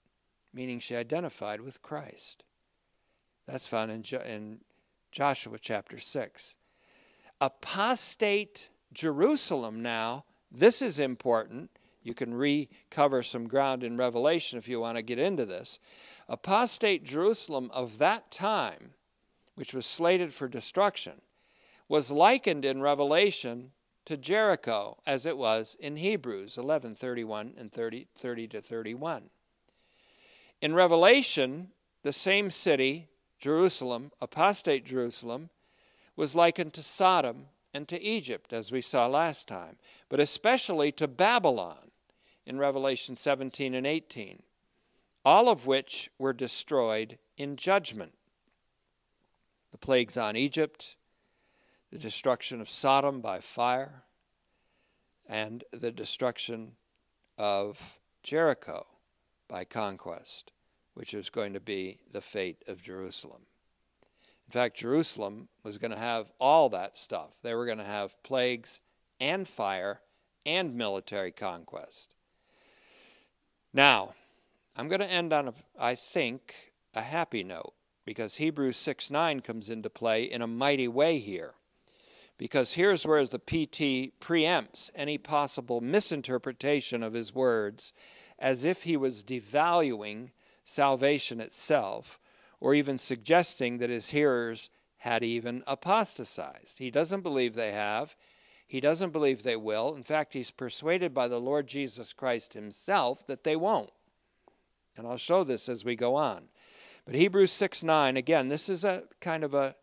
[0.51, 2.43] meaning she identified with Christ.
[3.47, 4.61] That's found in, jo- in
[5.11, 6.57] Joshua chapter 6.
[7.41, 11.69] Apostate Jerusalem now, this is important.
[12.01, 15.79] You can recover some ground in Revelation if you want to get into this.
[16.27, 18.95] Apostate Jerusalem of that time,
[19.53, 21.21] which was slated for destruction,
[21.87, 23.73] was likened in Revelation
[24.05, 29.29] to Jericho as it was in Hebrews 11 31 and 30, 30 to 31.
[30.61, 31.69] In Revelation,
[32.03, 33.09] the same city,
[33.39, 35.49] Jerusalem, apostate Jerusalem,
[36.15, 39.77] was likened to Sodom and to Egypt, as we saw last time,
[40.09, 41.91] but especially to Babylon
[42.45, 44.43] in Revelation 17 and 18,
[45.25, 48.13] all of which were destroyed in judgment.
[49.71, 50.97] The plagues on Egypt,
[51.93, 54.01] the destruction of Sodom by fire,
[55.27, 56.71] and the destruction
[57.37, 58.87] of Jericho
[59.47, 60.51] by conquest,
[60.95, 63.43] which was going to be the fate of Jerusalem.
[64.47, 67.35] In fact, Jerusalem was going to have all that stuff.
[67.43, 68.79] They were going to have plagues
[69.19, 70.01] and fire
[70.47, 72.15] and military conquest.
[73.71, 74.15] Now,
[74.75, 79.41] I'm going to end on, a, I think, a happy note because Hebrews 6 9
[79.41, 81.53] comes into play in a mighty way here.
[82.43, 87.93] Because here's where the PT preempts any possible misinterpretation of his words
[88.37, 90.31] as if he was devaluing
[90.65, 92.19] salvation itself
[92.59, 96.79] or even suggesting that his hearers had even apostatized.
[96.79, 98.17] He doesn't believe they have.
[98.67, 99.95] He doesn't believe they will.
[99.95, 103.91] In fact, he's persuaded by the Lord Jesus Christ himself that they won't.
[104.97, 106.49] And I'll show this as we go on.
[107.05, 109.75] But Hebrews 6 9, again, this is a kind of a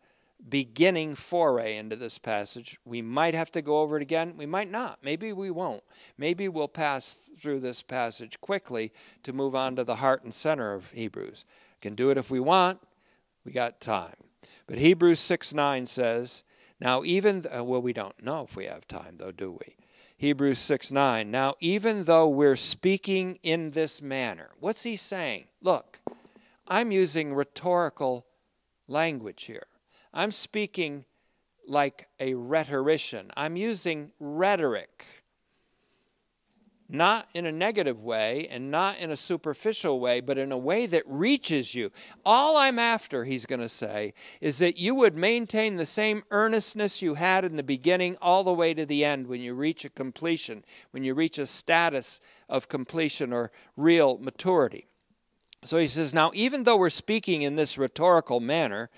[0.49, 2.79] beginning foray into this passage.
[2.85, 4.35] We might have to go over it again.
[4.37, 4.99] We might not.
[5.03, 5.83] Maybe we won't.
[6.17, 8.91] Maybe we'll pass through this passage quickly
[9.23, 11.45] to move on to the heart and center of Hebrews.
[11.81, 12.79] Can do it if we want.
[13.45, 14.15] We got time.
[14.67, 16.43] But Hebrews 6 9 says,
[16.79, 19.75] Now even, th- uh, well, we don't know if we have time, though, do we?
[20.17, 21.31] Hebrews 6 9.
[21.31, 25.45] Now, even though we're speaking in this manner, what's he saying?
[25.61, 26.01] Look,
[26.67, 28.25] I'm using rhetorical
[28.87, 29.65] language here.
[30.13, 31.05] I'm speaking
[31.67, 33.31] like a rhetorician.
[33.37, 35.05] I'm using rhetoric,
[36.89, 40.85] not in a negative way and not in a superficial way, but in a way
[40.87, 41.91] that reaches you.
[42.25, 47.01] All I'm after, he's going to say, is that you would maintain the same earnestness
[47.01, 49.89] you had in the beginning all the way to the end when you reach a
[49.89, 54.87] completion, when you reach a status of completion or real maturity.
[55.63, 58.89] So he says, Now, even though we're speaking in this rhetorical manner,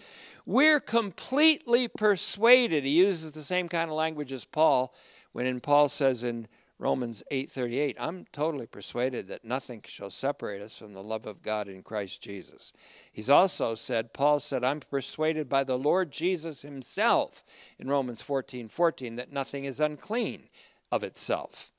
[0.46, 2.84] we're completely persuaded.
[2.84, 4.94] He uses the same kind of language as Paul
[5.34, 6.48] when in Paul says in
[6.80, 11.68] Romans 8:38, I'm totally persuaded that nothing shall separate us from the love of God
[11.68, 12.72] in Christ Jesus.
[13.12, 17.44] He's also said, Paul said, I'm persuaded by the Lord Jesus himself
[17.78, 20.50] in Romans 14:14 14, that nothing is unclean
[20.92, 21.73] of itself.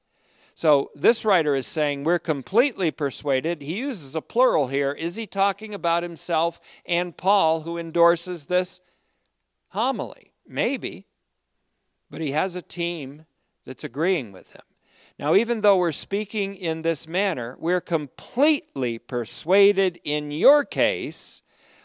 [0.55, 3.61] So this writer is saying we're completely persuaded.
[3.61, 4.93] He uses a plural here.
[4.93, 8.81] Is he talking about himself and Paul, who endorses this
[9.69, 10.33] homily?
[10.47, 11.07] Maybe.
[12.09, 13.27] But he has a team
[13.65, 14.63] that's agreeing with him.
[15.19, 21.43] Now, even though we're speaking in this manner, we're completely persuaded in your case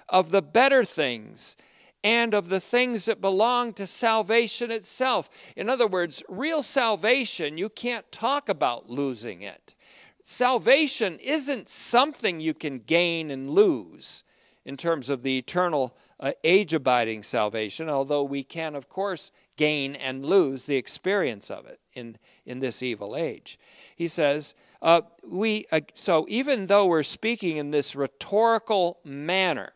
[0.08, 1.56] of the better things
[2.04, 5.30] and of the things that belong to salvation itself.
[5.56, 9.76] In other words, real salvation, you can't talk about losing it.
[10.24, 14.24] Salvation isn't something you can gain and lose
[14.66, 19.96] in terms of the eternal uh, age abiding salvation, although we can, of course, gain
[19.96, 23.58] and lose the experience of it in, in this evil age.
[23.96, 29.72] He says, uh, we, uh, so even though we're speaking in this rhetorical manner,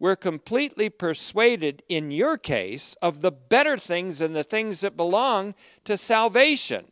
[0.00, 5.54] we're completely persuaded, in your case, of the better things and the things that belong
[5.84, 6.86] to salvation.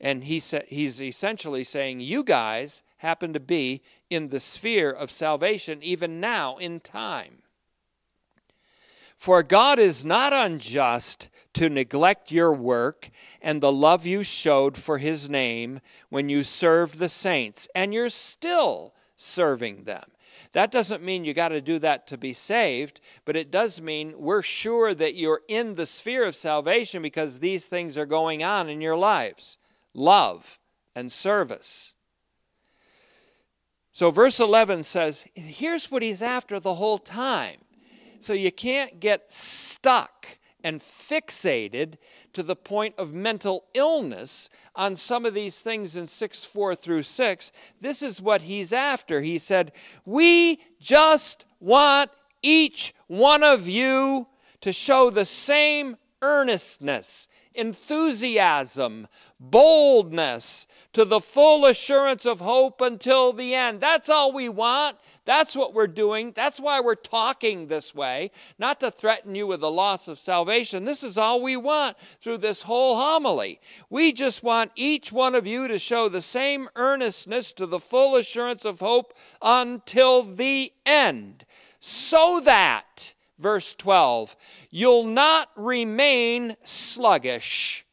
[0.00, 5.10] And he sa- he's essentially saying, You guys happen to be in the sphere of
[5.10, 7.42] salvation even now in time.
[9.16, 13.10] For God is not unjust to neglect your work
[13.42, 18.10] and the love you showed for his name when you served the saints, and you're
[18.10, 20.04] still serving them.
[20.52, 24.14] That doesn't mean you got to do that to be saved, but it does mean
[24.16, 28.68] we're sure that you're in the sphere of salvation because these things are going on
[28.68, 29.58] in your lives
[29.94, 30.58] love
[30.94, 31.94] and service.
[33.92, 37.58] So, verse 11 says, here's what he's after the whole time.
[38.20, 41.94] So, you can't get stuck and fixated
[42.32, 47.02] to the point of mental illness on some of these things in 6 4 through
[47.02, 47.52] 6.
[47.80, 49.20] This is what he's after.
[49.20, 49.72] He said,
[50.04, 52.10] We just want
[52.42, 54.26] each one of you
[54.60, 59.08] to show the same earnestness, enthusiasm,
[59.40, 63.80] boldness to the full assurance of hope until the end.
[63.80, 64.96] That's all we want.
[65.24, 66.32] That's what we're doing.
[66.34, 70.84] That's why we're talking this way, not to threaten you with the loss of salvation.
[70.84, 73.60] This is all we want through this whole homily.
[73.90, 78.16] We just want each one of you to show the same earnestness to the full
[78.16, 81.44] assurance of hope until the end,
[81.80, 84.36] so that verse 12,
[84.70, 87.86] you'll not remain sluggish,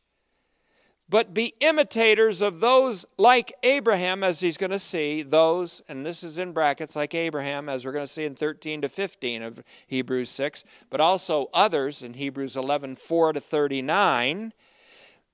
[1.07, 6.23] but be imitators of those like Abraham, as he's going to see, those, and this
[6.23, 9.63] is in brackets, like Abraham, as we're going to see in 13 to 15 of
[9.87, 14.53] Hebrews 6, but also others in Hebrews 11, 4 to 39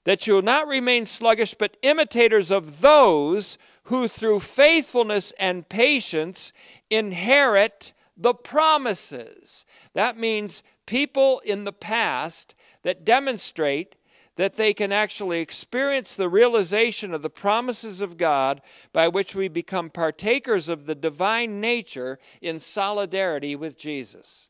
[0.03, 6.53] that you will not remain sluggish, but imitators of those who through faithfulness and patience
[6.89, 9.65] inherit the promises.
[9.93, 13.95] That means people in the past that demonstrate
[14.36, 18.61] that they can actually experience the realization of the promises of God
[18.93, 24.47] by which we become partakers of the divine nature in solidarity with Jesus.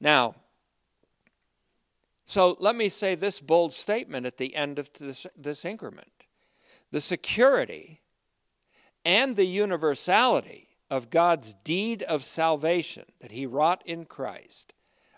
[0.00, 0.36] Now,
[2.26, 6.10] so let me say this bold statement at the end of this, this increment.
[6.90, 8.00] The security
[9.04, 14.74] and the universality of God's deed of salvation that he wrought in Christ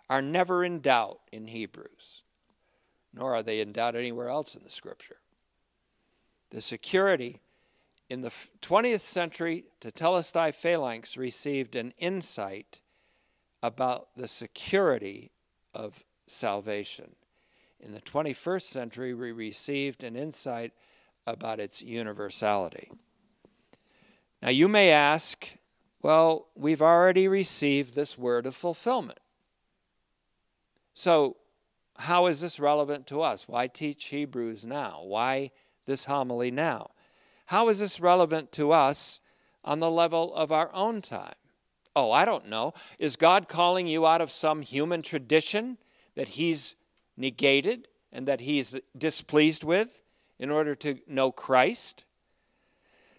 [0.08, 2.22] are never in doubt in Hebrews,
[3.12, 5.18] nor are they in doubt anywhere else in the scripture.
[6.50, 7.40] The security
[8.08, 12.80] in the 20th century, Tetelestai Phalanx received an insight
[13.62, 15.32] about the security
[15.74, 17.16] of salvation.
[17.80, 20.72] In the 21st century, we received an insight
[21.26, 22.90] about its universality.
[24.40, 25.57] Now, you may ask,
[26.02, 29.18] well, we've already received this word of fulfillment.
[30.94, 31.36] So,
[31.96, 33.48] how is this relevant to us?
[33.48, 35.02] Why teach Hebrews now?
[35.02, 35.50] Why
[35.86, 36.90] this homily now?
[37.46, 39.20] How is this relevant to us
[39.64, 41.34] on the level of our own time?
[41.96, 42.74] Oh, I don't know.
[43.00, 45.78] Is God calling you out of some human tradition
[46.14, 46.76] that He's
[47.16, 50.02] negated and that He's displeased with
[50.38, 52.04] in order to know Christ?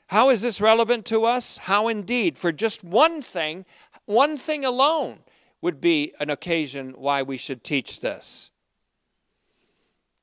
[0.10, 1.58] How is this relevant to us?
[1.58, 3.66] How indeed, for just one thing,
[4.06, 5.20] one thing alone
[5.62, 8.50] would be an occasion why we should teach this.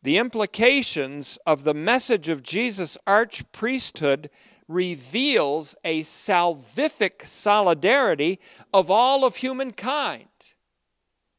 [0.02, 4.28] The implications of the message of Jesus' arch priesthood
[4.66, 8.40] reveals a salvific solidarity
[8.74, 10.28] of all of humankind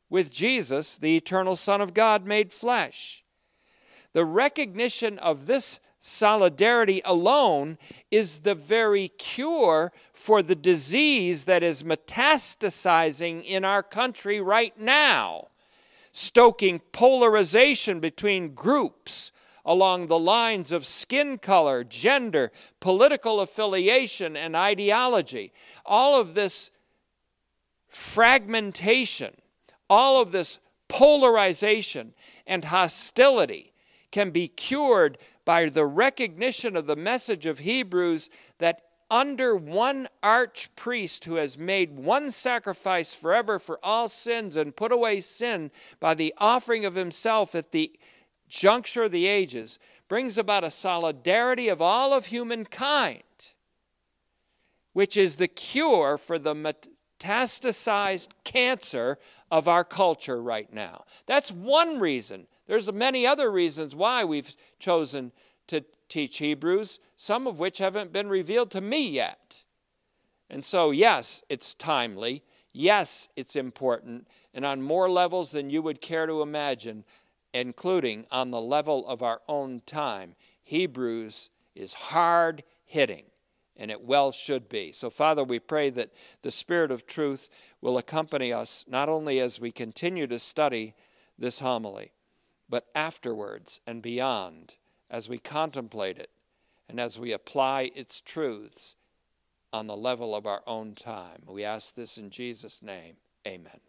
[0.10, 3.26] with Jesus, the eternal Son of God made flesh.
[4.14, 7.78] The recognition of this solidarity alone
[8.10, 15.48] is the very cure for the disease that is metastasizing in our country right now,
[16.14, 19.32] stoking polarization between groups
[19.66, 25.52] along the lines of skin color, gender, political affiliation, and ideology.
[25.86, 26.72] All of this
[27.90, 29.36] fragmentation,
[29.90, 32.14] all of this polarization
[32.46, 33.74] and hostility
[34.10, 35.18] can be cured
[35.48, 41.98] by the recognition of the message of Hebrews that under one archpriest who has made
[41.98, 45.72] one sacrifice forever for all sins and put away sin
[46.02, 47.98] by the offering of himself at the
[48.50, 49.80] juncture of the ages,
[50.10, 53.24] brings about a solidarity of all of humankind,
[54.92, 59.18] which is the cure for the metastasized cancer
[59.50, 61.06] of our culture right now.
[61.26, 65.32] That's one reason there's many other reasons why we've chosen
[65.68, 69.64] to teach Hebrews, some of which haven't been revealed to me yet.
[70.50, 72.44] And so, yes, it's timely.
[72.72, 74.28] Yes, it's important.
[74.54, 77.04] And on more levels than you would care to imagine,
[77.54, 83.26] including on the level of our own time, Hebrews is hard hitting,
[83.76, 84.92] and it well should be.
[84.92, 86.12] So, Father, we pray that
[86.42, 87.50] the Spirit of truth
[87.82, 90.94] will accompany us not only as we continue to study
[91.38, 92.12] this homily,
[92.70, 94.76] but afterwards and beyond
[95.10, 96.30] as we contemplate it
[96.90, 98.96] and as we apply its truths
[99.74, 101.44] on the level of our own time.
[101.48, 103.18] We ask this in Jesus' name.
[103.46, 103.80] Amen.